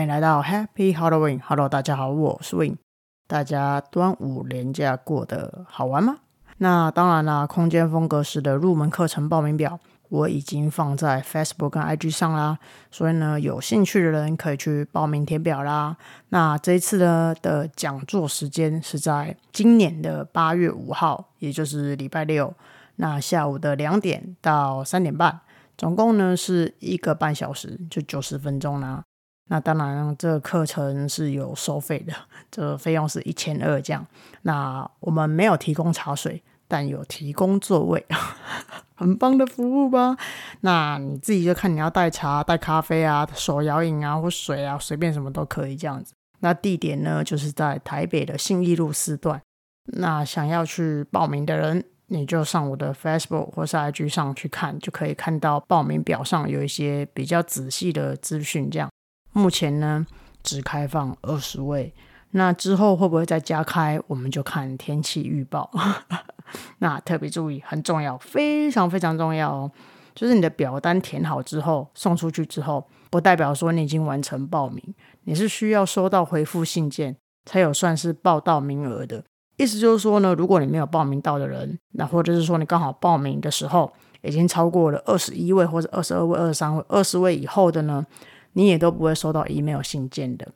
[0.00, 1.42] 欢迎来到 Happy Halloween。
[1.44, 2.78] Hello，大家好，我是 Win。
[3.28, 6.20] 大家端午连假过得好玩吗？
[6.56, 9.78] 那当然啦，空间风格式的入门课程报名表
[10.08, 12.58] 我已经放在 Facebook 跟 IG 上啦，
[12.90, 15.94] 所以呢，有兴趣的人可以去报名填表啦。
[16.30, 22.54] 那这一次呢的讲座时间是在今年的八月五号，也就是礼拜六，
[22.96, 25.40] 那下午的两点到三点半。
[25.76, 29.02] 总共呢是一个半小时，就九十分钟啦。
[29.50, 32.12] 那当然，这个课程是有收费的，
[32.52, 34.06] 这个费用是一千二这样。
[34.42, 38.06] 那我们没有提供茶水，但有提供座位，
[38.94, 40.16] 很棒的服务吧？
[40.60, 46.14] 那你自己就看你要带茶、带咖啡啊、手摇饮啊或水啊，随便什么都可以这样子。
[46.38, 49.42] 那地点呢，就是在台北的信义路四段。
[49.92, 51.84] 那想要去报名的人。
[52.12, 58.68] 你就上我的 Facebook 或是 IG 上去看，就可以看到报名表上有一些比较仔细的资讯。
[58.68, 58.90] 这样，
[59.32, 60.06] 目前呢
[60.42, 61.92] 只开放二十位，
[62.32, 65.70] 那之后会不会再加开，我们就看天气预报。
[66.78, 69.70] 那特别注意，很重要，非常非常重要哦。
[70.14, 74.82] 就是你的表单填好之后，送出去之后，不代表说你已经完成报名，
[75.24, 79.24] 你是需要收到回复信件，才有算是报到名额的。
[79.56, 83.92] 意思就是说呢，如果你没有报名到的人，那或者是说你刚好报名的时候
[84.22, 88.04] 已经超过了二十一位或者二十二位、二十三位、二十位以后的呢，
[88.52, 90.48] 你也都不会收到 email 信件的。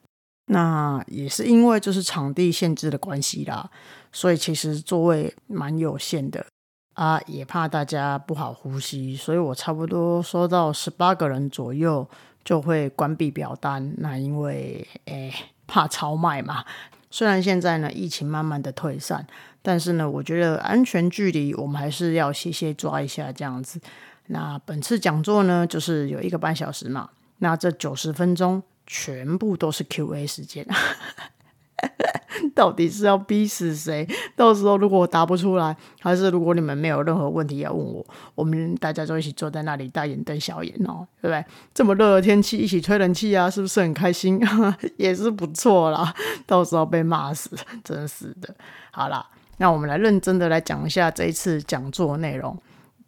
[0.46, 3.70] 那也是因为就是场地限制的关系啦，
[4.12, 6.44] 所以其实座位蛮有限的
[6.92, 12.06] 啊，也怕大家不好呼吸，所以我差不多收到十八个人左右
[12.44, 13.94] 就会关闭表单。
[13.96, 15.32] 那因为诶
[15.66, 16.64] 怕超卖嘛。
[17.10, 19.26] 虽然现在呢疫情慢慢的退散，
[19.62, 23.80] 但是呢，我觉得安全距离我们还是要细细抓一下这样子。
[24.26, 27.08] 那本次讲座呢，就是有一个半小时嘛，
[27.44, 30.66] 那这九十分钟全部都是 Q&A 时间。
[32.54, 34.08] 到底是要逼死谁？
[34.34, 38.04] 到时候如果我答不出来，还是如果你们没有任何问题要问我，
[38.34, 41.44] 我们大家就一起坐在那里大眼瞪小眼哦，对不对？
[41.74, 44.40] 这么热的天气，一起吹冷气啊，是不是很开心？
[44.96, 46.14] 也是不错啦。
[46.46, 47.50] 到时候被骂死，
[47.84, 48.54] 真是的。
[48.90, 49.26] 好啦，
[49.58, 52.56] 那我们来认真的来讲一下这一次讲座内容。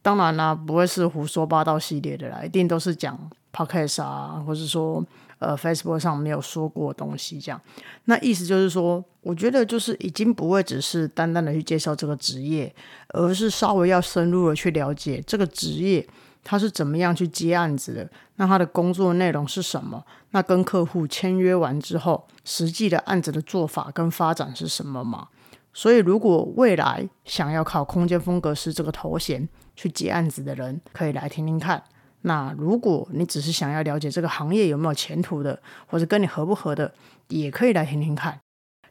[0.03, 3.19] 当然啦，不会是胡说八道系列的啦，一定都是讲
[3.57, 5.03] podcast 啊，或是说。
[5.39, 7.61] 呃，Facebook 上没有说过东西，这样，
[8.07, 12.75] 那意思就是说，我觉得就是已经不会只是单单的去介绍这个职业，
[13.09, 16.09] 而是稍微要深入的去了解这个职业，
[16.43, 25.29] 他是怎么样去接案子的，那他的工作内容是什么，那跟客户签约完之后，实际的案子的做法跟发展是什么嘛？
[25.75, 31.83] 所以，如果未来想要靠空间风格师这个头衔去接案子的人，可以来听听看。
[32.23, 36.93] 那如果你只是想要了解这个行业有没有前途的，或者跟你合不合的，
[37.29, 38.41] 也可以来听听看。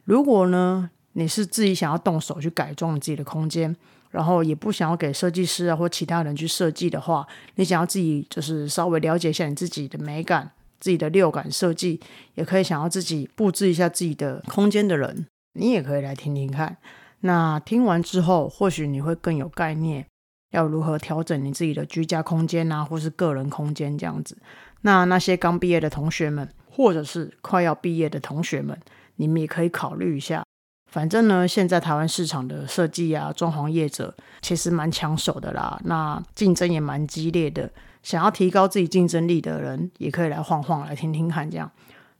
[0.05, 3.75] 如果呢，你是自己想要动手去改装你自己的空间，
[4.11, 11.99] 然后也不想要给设计师啊或其他人去设计的话，你想要自己就是稍微了解一下你自己的美感、自己的六感设计，
[12.35, 16.77] 也可以想要自己布置一下自己的空间的人，你也可以来听听看。
[17.21, 20.05] 那听完之后，或许你会更有概念。
[20.51, 24.37] 要如何调整你自己的居家空间啊，或是个人空间这样子？
[24.81, 28.79] 那那些刚毕业的同学们，或者是快要毕业的同学们，
[29.15, 30.43] 你们也可以考虑一下。
[30.91, 37.69] 反正呢，现在台湾市场的设计啊，装潢业者其实蛮抢手的啦，那竞争也蛮激烈的。
[38.01, 41.69] 想要提高自己竞争力的人，也可以来晃晃，来听听看这样。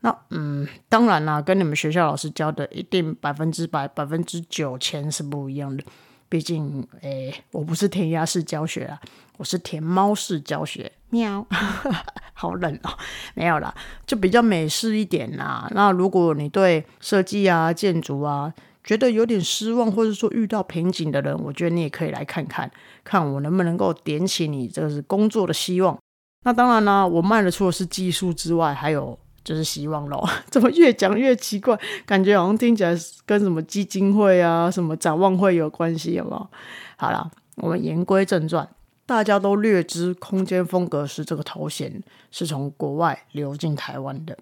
[0.02, 5.84] 那嗯，当然啦，跟你们学校老师教的一定百分之百、百分之九千是不一样的。
[6.28, 9.00] 毕竟，诶，我不是填鸭式教学啊，
[9.38, 10.92] 我是填猫式教学。
[11.10, 11.46] 喵，
[12.34, 12.90] 好冷哦。
[13.36, 13.74] 没有啦，
[14.06, 15.70] 就比较美式一点啦。
[15.74, 18.54] 那如果你对设计啊、建筑啊
[18.84, 22.70] 觉得有点失望，或者说遇到瓶颈的人，我觉得你也可以来看看，
[23.04, 25.98] 看我能不能够点起你这是工作的希望。
[26.44, 29.18] 那当然啦，我卖的除了是技术之外，还有。
[29.46, 30.22] 就是希望喽，
[30.52, 31.80] 怎么越讲越奇怪？
[32.06, 32.94] 感觉好像听起来
[33.26, 36.50] 跟什么基金会啊、什么展望会有关系，有没有？
[36.98, 38.68] 好了，我们言归正传。
[39.06, 42.02] 大家都略知空间风格师这个头衔
[42.32, 44.36] 是从国外流进台湾的，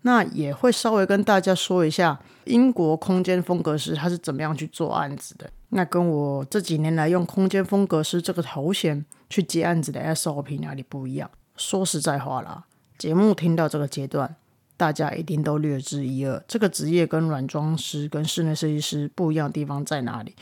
[0.00, 5.50] 那也会稍微跟大家说一下英国空间风格师他是怎么样去做案子的。
[5.68, 11.30] 那跟我这几年来用空间风格师这个头衔去接案子的 SOP 哪里不一样？
[11.58, 12.64] 说实在话啦，
[12.96, 14.34] 节目听到这个阶段。
[14.76, 20.34] 大家一定都略知一二，这个职业跟软装师、跟室内设计师不一样的地方在哪里？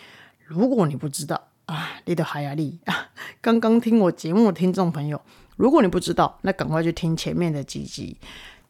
[0.46, 3.08] 如果你不知道啊，你的海压力啊！
[3.40, 5.20] 刚刚听我节目的听众朋友，
[5.56, 8.16] 如果你不知道，那赶快去听前面的几集。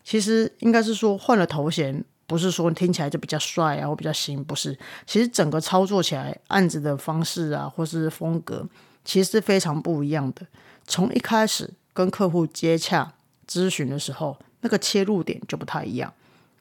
[0.04, 4.78] 其实应该是说换了头衔，不是说听起来就比较帅啊或比较新，不是。
[5.06, 8.64] 其实整个操作起来案子的方式啊，或是风格，
[9.04, 10.46] 其实是非常不一样的。
[10.86, 13.14] 从一开始跟客户接洽
[13.48, 16.12] 咨询的时候，那个切入点就不太一样。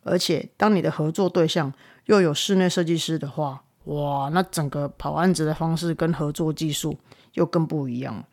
[0.04, 1.74] 而且当你的合作对象
[2.06, 6.98] 又有室内设计师的话，哇，那整个跑案子的方式跟合作技术
[7.34, 8.24] 又更不一样。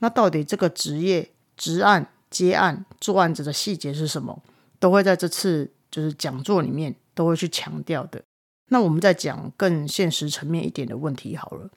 [0.00, 4.42] 那到底这个职业、职案、接案、做案子的细节是什么？
[4.78, 8.22] 都会在这次就是讲座里面都会去强调的。
[8.68, 11.70] 那我们再讲更现实层面一点的问题好了。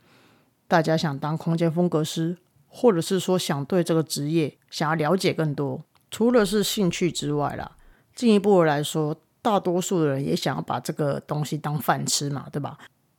[0.68, 5.82] 大家想当空间风格师，或者是说想对这个职业想要了解更多，
[6.18, 7.74] 除了是兴趣之外啦，
[8.16, 12.76] 进一步来说，大多数的人也想要把这个东西当饭吃嘛，对吧？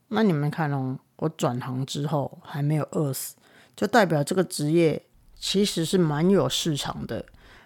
[0.09, 3.37] 那你们看哦，我转行之后还没有饿死，
[3.73, 5.01] 就代表这个职业
[5.33, 7.23] 其实是蛮有市场的。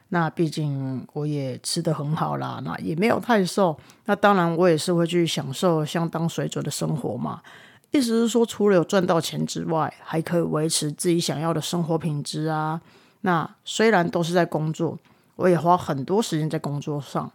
[0.09, 3.75] 那毕竟我也吃得很好啦，那也没有太瘦。
[4.05, 7.41] 那当然，我也是会去享受相当水准的生活嘛。
[7.89, 12.79] 意思是说，除了有赚到钱之外，还可以维持自己想要的生活品质啊。
[13.21, 14.95] 那虽然都是在工作，
[15.35, 17.31] 我也花很多时间在工作上，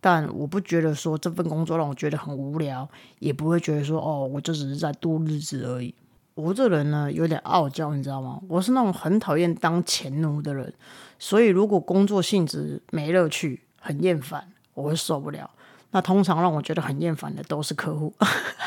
[0.00, 2.88] 但我不觉得说这份工作让我觉得很无聊，
[3.18, 5.94] 也不会觉得说哦，我就只是在度日子而已。
[6.34, 8.40] 我这人呢，有点傲娇，你知道吗？
[8.48, 10.72] 我是那种很讨厌当钱奴的人。
[11.18, 15.50] 所以，如果工作性质没乐趣、很厌烦，我会受不了。
[15.90, 18.14] 那通常让我觉得很厌烦的都是客户。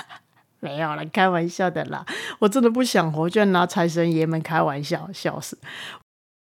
[0.62, 2.06] 没有了，开玩笑的啦。
[2.38, 5.58] 我真的不想活，居然拿财神爷们开玩笑，笑死。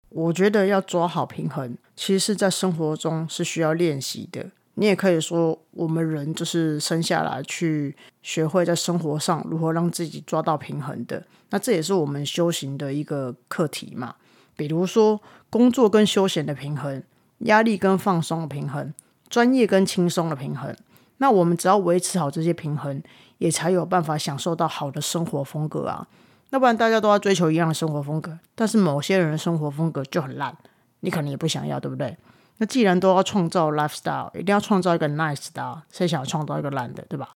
[0.08, 4.46] 我觉得要抓好平衡，其实是在生活中是需要练习的。
[4.74, 11.24] 你也可以说，我们人就是生下来去学会在生活上如何让自己抓到平衡的。
[11.50, 14.14] 那这也是我们修行的一个课题嘛。
[14.56, 15.20] 比如说。
[15.50, 17.00] 工作跟休闲的平衡，
[17.46, 18.92] 压力跟放松的平衡，
[19.28, 20.74] 专业跟轻松的平衡。
[21.18, 23.00] 那我们只要维持好这些平衡，
[23.38, 26.08] 也才有办法享受到好的生活风格啊。
[26.54, 30.56] 要不然大家都要追求一样的生活风格，但是某些人的生活风格就很烂，
[31.00, 32.16] 你可能也不想要，对不对？
[32.58, 37.32] 那既然都要创造 lifestyle，一定要创造一个 nice 的，谁想要创造一个烂的，对吧？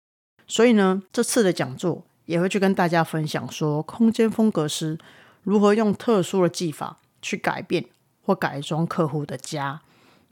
[0.46, 5.00] 所以呢，这次的讲座也会去跟大家分享说，空间风格师
[5.42, 7.86] 如何用特殊的技法去改变。
[8.24, 9.80] 或改装客户的家，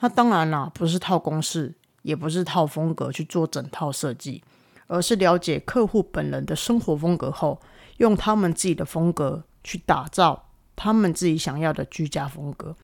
[0.02, 4.44] 那当然啦，不是套公式，也不是套风格去做整套设计，
[4.88, 7.58] 而是了解客户本人的生活风格后，
[7.98, 12.76] 用他们自己的风格去打造他们自己想要的居家风格，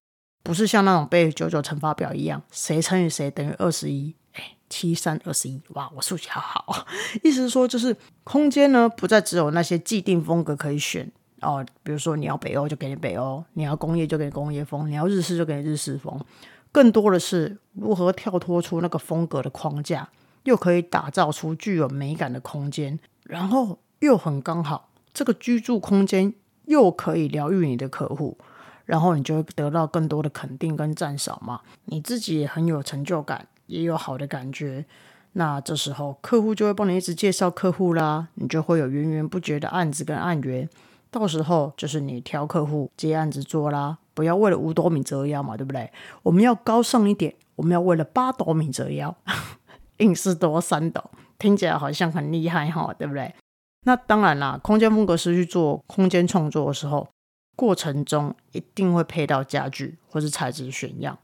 [0.43, 6.87] 不是像那种背九九乘法表一样，谁乘以谁等于二十一，哎，七三二十一，哇，我数学好好，
[7.23, 11.11] 意思是说，就是空间呢，不再只有那些既定风格可以选。
[11.41, 16.23] 哦，比如说你要北欧就给你北欧，你要工业就给你工业风，你要日式就给你日式风。
[16.71, 20.07] 更多的是如何跳脱出那个风格的框架，
[20.43, 26.33] 又可以打造出具有美感的空间，然后又很刚好，这个居住空间
[26.65, 28.37] 又可以疗愈你的客户，
[28.85, 31.61] 然后你就会得到更多的肯定跟赞赏嘛。
[31.85, 34.85] 你自己也很有成就感，也有好的感觉。
[35.33, 40.69] 那这时候客户就会帮你一直介绍客户啦，你就会有源源不绝的案子跟案源。
[41.09, 45.91] 到时候就是你挑客户接案子做啦，不要为了五斗米折腰嘛，对不对？
[46.23, 49.13] 我们要高尚一点，我们要为了八斗米折腰，
[49.99, 51.03] 硬是多三斗，
[51.37, 53.33] 听起来好像很厉害哈，对不对？
[53.83, 57.07] 那当然啦，空间风格师去做空间创作的时候，
[57.55, 61.17] 过程中一定会配到家具或是材质选样，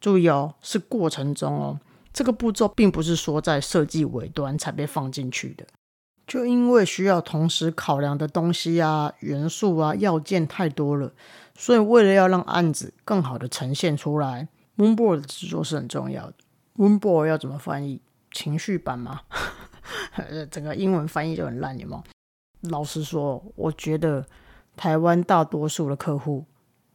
[0.00, 1.80] 注意哦，是过程中哦，
[2.12, 5.66] 这个步骤并不是说在设计尾端才被放进去的。
[6.26, 11.12] 就因为需要同时考量的东西啊、元素啊、要件太多了，
[11.54, 16.34] 所以为了要让案子更好的呈现出来，Moonboard 的制作是很重要的。
[16.76, 18.00] Moonboard 要怎么翻译？
[18.32, 19.20] 情绪版吗？
[20.50, 22.02] 整个英文翻译就很烂，有吗？
[22.62, 24.26] 老实说，我觉得
[24.76, 26.44] 台湾大多数的客户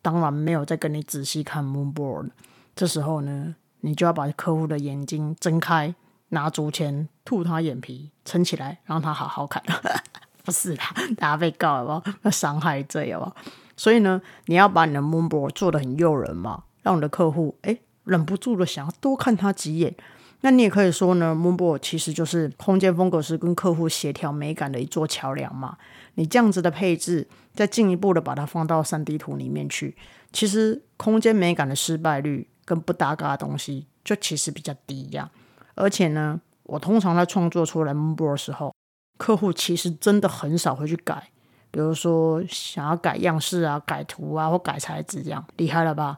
[0.01, 2.31] 当然没有在跟你仔细看 Moonboard，
[2.75, 5.95] 这时候呢，你就要把客户的眼睛睁开。
[6.31, 9.63] 拿竹签吐他眼皮，撑起来，让他好好看。
[10.45, 12.03] 不是啦，大家被告了吗？
[12.21, 13.35] 要伤害罪好不好？
[13.75, 19.95] 所以呢，你要把你的 moonboard 做的很诱人嘛，让你的客户哎忍不住的想要多看他几眼。
[20.41, 25.77] 那你也可以说呢，moonboard 其实就是空间风格是跟客户协调美感的一座桥梁嘛。
[26.15, 29.97] 你这样子的配置，再进一步的把它放到三 D 图里面去，
[30.31, 35.29] 其实空间美感的失败率跟不搭嘎的东西，就其实比较低呀。
[35.75, 38.73] 而且呢，我通常在创作出来 mood 的时候，
[39.17, 41.29] 客户其实真的很少会去改，
[41.71, 46.17] 比如说想要改样式啊、改图啊或改材质这样，厉害了吧？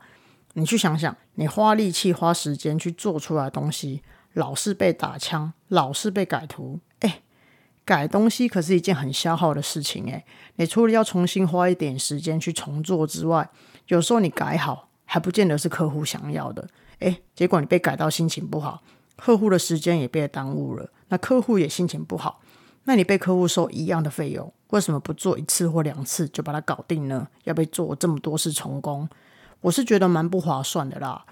[0.54, 4.02] 你去想想，你花力气、花时间去做出来的东西，
[4.34, 7.22] 老是被打枪，老是被改图，哎，
[7.86, 10.26] 改东西可是一件很消耗的事情哎。
[10.56, 13.50] 你除了要重新花一点时间去重做之外，
[13.88, 16.68] 有时候你改好还不见得是客户想要的，
[17.00, 18.84] 哎，结果你被改到心情不好，
[19.16, 22.42] 客户的时间也被耽误了，那客户也心情不好，
[22.84, 27.28] 那你被客户收一样的费用，为什么不做一次或两次就把它搞定呢？
[27.46, 29.08] 要被做这么多次重工？
[29.62, 31.24] 我是觉得蛮不划算的啦。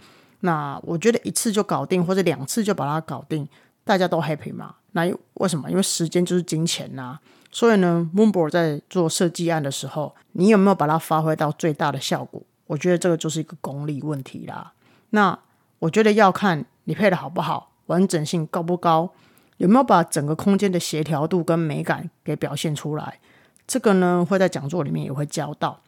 [0.42, 3.48] 那我觉得一次就搞定，或者两次就把它搞定，
[3.84, 4.76] 大家都 happy 嘛？
[4.94, 5.70] 那为什么？
[5.70, 7.20] 因为时间就是金钱呐。
[7.52, 12.42] 所以呢，Moonbo 在做设计案的时候，你有没有把它发挥到最大的效果？
[12.68, 14.74] 我觉得这个就是一个功力问题啦。
[15.10, 15.38] 那
[15.80, 19.12] 我觉得要看你配的好不好，完整性高不高，
[19.58, 23.20] 有没有把整个空间的协调度跟美感给表现出来。
[23.66, 25.82] 这个呢，会在讲座里面也会教到。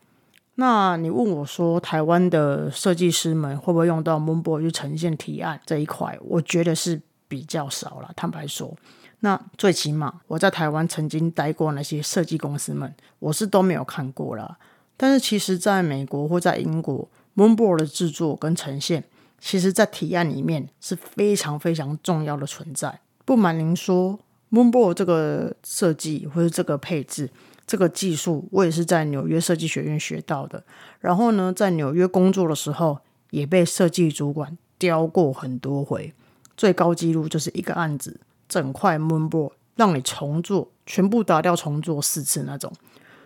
[0.55, 6.17] 那你问我说，台湾的设计师们会不会用到 Moonboard 去呈现提案这一块？
[6.22, 8.12] 我觉得是比较少了。
[8.15, 8.75] 坦白说，
[9.22, 14.58] 那最起码我在台湾曾经待过那些设计公司们，我是都没有看过了。
[14.98, 19.03] 但是其实，在美国或在英国，Moonboard 的制作跟呈现，
[19.39, 23.00] 其实在提案里面是非常非常重要的存在。
[23.25, 24.20] 不瞒您说
[24.51, 27.29] ，Moonboard 这个设计或者这个配置。
[27.65, 30.63] 这个技术我也是在纽约设计学院学到的，
[31.00, 33.00] 然后呢，在纽约工作的时候
[33.30, 36.13] 也被设计主管刁过很多回，
[36.58, 42.72] 最高纪录就是一个案子整块 moonboard 让你重做，全部打掉重做四次那种，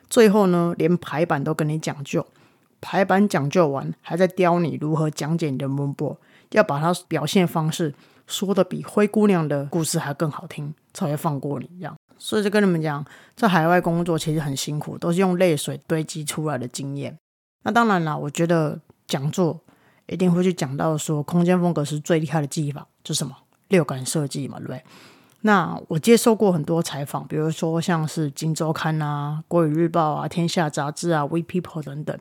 [0.09, 2.25] 最后呢连排版都跟你讲究，
[2.79, 6.17] 排版讲究完还在刁你如何讲解你的 moonboard，
[6.51, 7.95] 要把它表现方式
[8.27, 11.95] 说的比灰姑娘的故事还更好听，才会放过你一样。
[12.25, 13.05] 所以就跟你们讲，
[13.35, 17.15] 在海外工作其实很辛苦，都是用泪水堆积出来的经验。
[17.61, 19.61] 那当然啦，我觉得讲座
[20.07, 24.83] 一定会去讲到说，空间风格是最厉害的技法，就是什么六感设计嘛，对不对？
[25.41, 32.17] 那我接受过很多采访，比如说像是《金周刊》啊、《国语日报》啊、《天下杂志》啊、《We People》等等。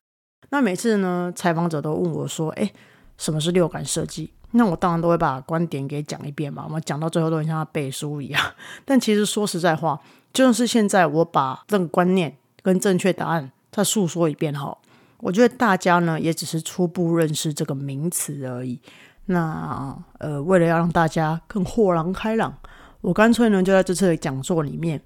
[0.50, 2.70] 那每次呢，采访者都问我说：“哎，
[3.16, 8.40] 什么是六感设计？”那我当然都会把观点给讲一遍嘛，我们讲到最后都很像背书一样。
[8.86, 10.00] 但其实说实在话，
[10.32, 14.78] 就算是现在我把这个观念跟正确答案再诉说一遍哈，
[15.18, 18.80] 我觉得大家呢也只是初步认识这个名词而已。
[19.26, 22.56] 那呃，为了要让大家更豁然开朗，
[23.00, 25.02] 我干脆呢就在这次的讲座里面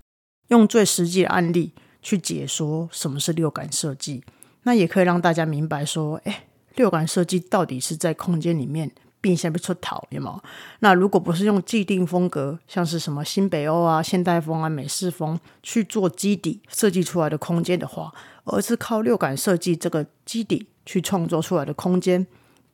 [0.48, 4.22] 用最实际的案例去解说什么是六感设计。
[4.64, 8.90] 那也可以让大家明白说，哎，六感设计到底是在空间里面。
[9.20, 10.38] 并且被出逃，有冇？
[10.80, 18.12] 那如果不是用既定风格，像是什么新北欧啊、现代风啊、美式风去做基底设计出来的空间的话，
[18.44, 22.26] 而是靠六感设计这个基底去创作出来的空间，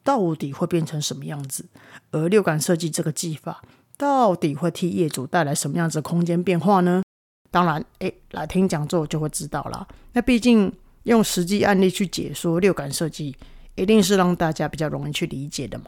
[0.03, 1.65] 到底会变成什么样子？
[2.11, 3.63] 而六感设计这个技法，
[3.97, 7.03] 到底会替业主带来什么样子的空间变化呢？
[7.51, 9.87] 当然，诶，来听讲座就会知道了。
[10.13, 10.73] 那毕竟
[11.05, 13.37] 用实际案例去解说六感设计，
[13.77, 15.85] 一定是让大家比较容易去理解的嘛。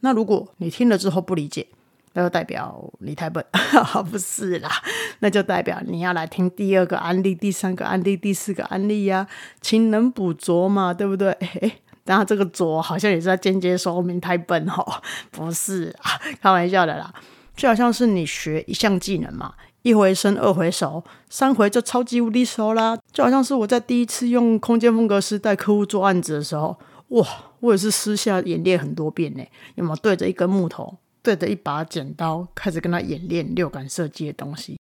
[0.00, 1.66] 那如果你听了之后不理解，
[2.12, 3.44] 那就代表你太笨，
[4.10, 4.70] 不是啦，
[5.20, 9.26] 那就代表你要来听第二个案例、第三个案例、第四个案例呀，
[9.60, 11.30] 勤能补拙嘛，对不对？
[11.32, 17.12] 哎，当然这个拙好像也是在间接说明太笨哦， 不是啊，开玩笑的啦，
[17.54, 26.76] 就好像是你学一项技能嘛，一回生二回熟，三回就超级无敌熟啦，就好像是我在第一次用空间风格师带客户做案子的时候。
[27.10, 27.24] 哇，
[27.66, 29.44] 我也是私下演练很多遍呢。
[29.74, 34.78] 有没有对着一根木头，对着一把剪刀，开始跟他演练六感设计的东西，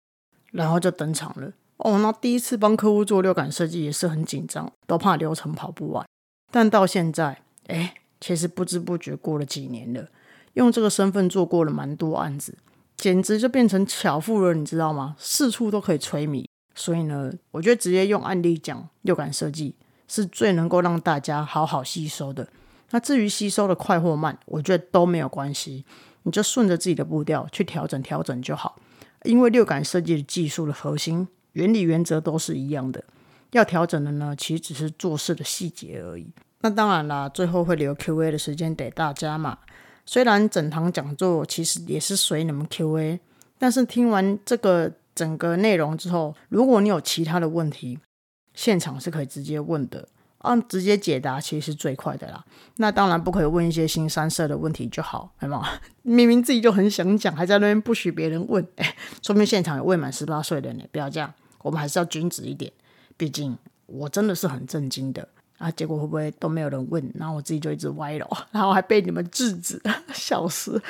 [0.51, 1.51] 然后就登场了。
[1.77, 6.05] 哦，那第一次帮客户做六感设计也是很紧张，都怕流程跑不完。
[6.51, 10.09] 但到现在，哎，其实不知不觉过了几年了，
[10.53, 12.57] 用这个身份做过了蛮多案子，
[12.97, 15.15] 简直就变成巧妇了，你知道吗？
[15.19, 16.49] 四处都可以吹米。
[16.75, 19.75] 所以呢，我觉得直接用案例讲六感设计。
[20.11, 22.49] 是最能够让大家好好吸收的。
[22.91, 25.85] 那至于吸收的快或慢，我觉得都没有关系，
[26.23, 28.79] 你就顺着自己的步调去调整调整就好。
[29.23, 33.03] 因为六感设计的技术的核心原理原则都是一样的，
[33.51, 36.31] 要调整的呢，其实只是做事的细节而已。
[36.61, 39.57] 那当然啦，最后会留 Q&A 的时间给大家嘛。
[40.05, 43.19] 虽然整堂讲座其实也是随你们 Q&A，
[43.57, 47.99] 但是听完这个整个内容之后，如果你有其他的问题，
[48.53, 50.07] 现场是可以直接问的，
[50.39, 52.43] 啊，直接解答其实是最快的啦。
[52.77, 55.67] 那当然不可以问一些新三色的问题就好， 对吗？
[56.03, 61.33] 明明自己就很想讲，还在那边不许别人问，哎，说明现场有未满十八岁的你，不要这样。
[61.61, 62.71] 我们还是要君子一点，
[63.17, 65.27] 毕竟我真的是很震惊的。
[65.57, 67.11] 啊，结果会不会都没有人问？
[67.15, 69.77] 然后我自己就一直歪了，然后还被你们制止，
[70.13, 70.81] 笑死！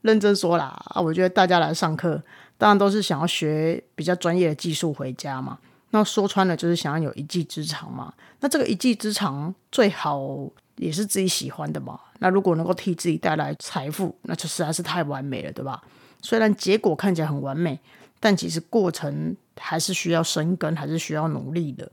[0.00, 2.20] 认真说啦，啊，我觉得大家来上课，
[2.58, 5.56] 当然都是想要学比较专业的技术回家嘛。
[5.92, 8.12] 那说穿了，就是想要有一技之长嘛。
[8.40, 10.20] 那这个一技之长最好
[10.76, 12.00] 也是自己喜欢的嘛。
[12.18, 15.82] 那如果能够替自己带来财富，那就实在是太完美了，对吧？
[16.22, 17.78] 虽然结果看起来很完美，
[18.20, 21.90] 但其实过程还是需要生根，还是需要努力的。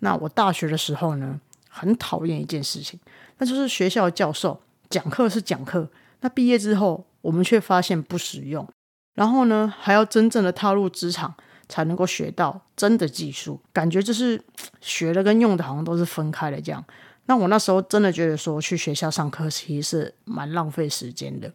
[0.00, 2.98] 那我大学的时候呢，很讨厌一件事情，
[3.38, 4.60] 那就是学校教授
[4.90, 5.88] 讲课是讲课，
[6.20, 8.66] 那毕业之后我们却发现不实用，
[9.14, 11.34] 然后呢还要真正的踏入职场
[11.68, 14.40] 才能够学到真的技术，感觉就是
[14.80, 16.84] 学的跟用的好像都是分开的这样。
[17.26, 21.52] 那我那时候真的觉得说去学校上课其实是蛮浪费时间的，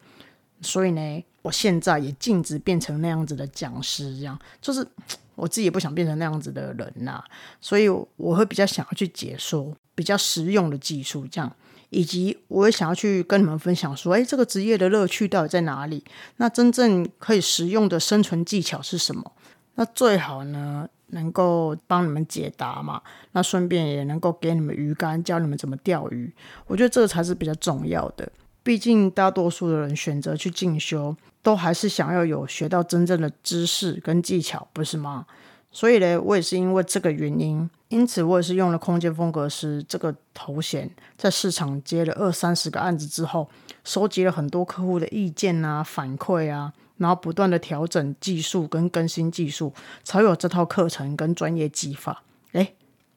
[0.61, 4.87] 所以呢，我现在也禁止变成那样子的讲师，这样就是。
[5.35, 7.23] 我自己也不想变成那样子的人呐，
[7.59, 11.51] 所以我会比较想要去解说比较实用的技术，这样，
[11.89, 16.03] 以及我也想要去跟你们分享说，哎，这个职业的乐趣到底在哪里？
[16.35, 19.31] 那真正可以实用的生存技巧是什么？
[19.81, 23.01] 那最好呢，能够帮你们解答嘛。
[23.31, 26.31] 那顺便也能够给你们鱼竿，教你们怎么钓鱼。
[26.67, 28.31] 我觉得这才是比较重要的。
[28.61, 31.15] 毕竟大多数的人选择去进修。
[31.43, 35.25] 都还是想要有学到真正的知识跟技巧，不是吗？
[35.71, 43.49] 所以呢，我也是因为这个原因，因此我也是用了空间风格师这个头衔，在市场接了二三十个案子之后，
[43.83, 46.71] 收集了很多客户的意见啊、反馈啊，
[47.01, 52.21] 然后不断的调整技术跟更新技术，才有这套课程跟专业技法。
[52.51, 52.75] 诶，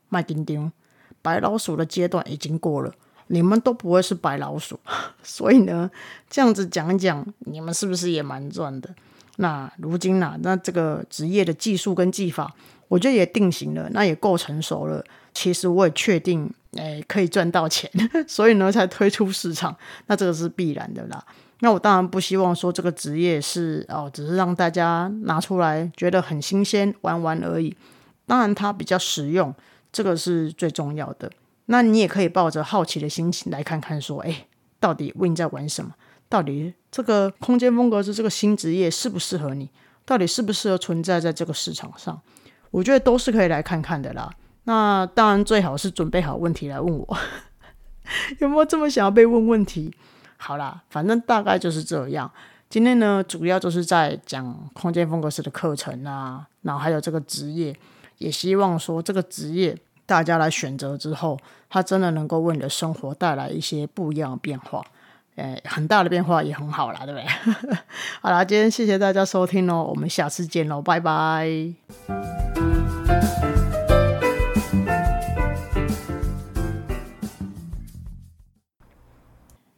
[0.09, 0.73] 麦丁丁，
[1.21, 2.95] 白老鼠的阶段已经过了。
[3.26, 4.81] 你们都不会是白老鼠，
[5.23, 5.91] 所以呢，
[6.31, 8.88] 这样子讲讲，你们是不是也蛮赚的？
[9.37, 12.55] 那如今呢，那这个职业的技术跟技法，
[12.88, 15.05] 我觉得也定型了，那也够成熟了。
[15.35, 17.91] 其实我也确定，哎，可以赚到钱，
[18.26, 19.76] 所以呢，才推出市场。
[20.06, 21.23] 那这个是必然的啦。
[21.65, 27.75] 那我当然不希望说这个职业是哦，只是让大家拿出来觉得很新鲜玩玩而已。
[28.27, 29.55] 当然，它比较实用，
[29.91, 31.31] 这个是最重要的。
[31.65, 34.47] 那你也可以抱着好奇的心情来看看，说，哎，
[34.79, 35.95] 到底 Win 在玩什么？
[36.29, 39.71] 到底这个空间风格是这个新职业适不适合你？
[40.05, 42.21] 到底适不适合存在在这个市场上？
[42.73, 44.31] 我觉得都是可以来看看的啦。
[44.65, 47.17] 那当然最好是准备好问题来问我，
[48.41, 49.95] 有没有这么想要被问问题？
[50.47, 52.30] 好啦，反正大概就是这样。
[52.69, 57.75] 今天呢，主要就是在讲空间风格师的课程啊，然后还有这个职业，
[58.19, 59.76] 也希望说这个职业。
[60.07, 61.39] 大家来选择之后，
[61.71, 64.85] 它真的能够为你的生活带来一些不一样的变化，
[65.37, 67.78] 诶，很大的变化也很好啦，对不对？
[68.21, 71.49] 好啦，今天谢谢大家收听哦，我们下次见喽，拜拜。